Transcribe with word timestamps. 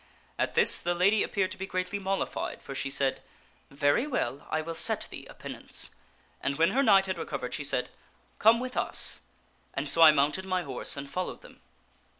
At 0.39 0.55
this 0.55 0.81
the 0.81 0.95
lady 0.95 1.21
appeared 1.21 1.51
to 1.51 1.59
be 1.59 1.67
greatly 1.67 1.99
mollified, 1.99 2.63
for 2.63 2.73
she 2.73 2.89
said,' 2.89 3.21
Very 3.85 4.07
well, 4.07 4.47
I 4.49 4.59
will 4.59 4.73
set 4.73 5.07
thee 5.11 5.27
a 5.29 5.35
penance/ 5.35 5.91
and 6.41 6.57
when 6.57 6.71
her 6.71 6.81
knight 6.81 7.05
had 7.05 7.19
recovered 7.19 7.53
she 7.53 7.63
said,' 7.63 7.91
Come 8.39 8.59
with 8.59 8.75
us/ 8.75 9.19
and 9.75 9.87
so 9.87 10.01
I 10.01 10.11
mounted 10.11 10.45
my 10.45 10.63
horse 10.63 10.97
and 10.97 11.07
followed 11.07 11.41
them. 11.43 11.61